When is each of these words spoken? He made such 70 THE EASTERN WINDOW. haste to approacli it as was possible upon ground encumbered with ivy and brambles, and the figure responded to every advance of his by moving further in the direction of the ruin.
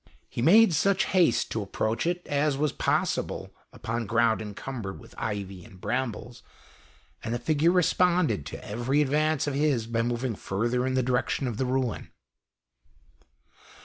He 0.27 0.41
made 0.41 0.73
such 0.73 1.01
70 1.03 1.05
THE 1.05 1.05
EASTERN 1.05 1.11
WINDOW. 1.11 1.25
haste 1.25 1.51
to 1.51 1.59
approacli 1.63 2.05
it 2.15 2.27
as 2.27 2.57
was 2.57 2.71
possible 2.71 3.53
upon 3.71 4.07
ground 4.07 4.41
encumbered 4.41 4.99
with 4.99 5.13
ivy 5.15 5.63
and 5.63 5.79
brambles, 5.79 6.41
and 7.23 7.35
the 7.35 7.37
figure 7.37 7.69
responded 7.69 8.43
to 8.47 8.67
every 8.67 9.03
advance 9.03 9.45
of 9.45 9.53
his 9.53 9.85
by 9.85 10.01
moving 10.01 10.33
further 10.33 10.87
in 10.87 10.95
the 10.95 11.03
direction 11.03 11.45
of 11.45 11.57
the 11.57 11.67
ruin. 11.67 12.09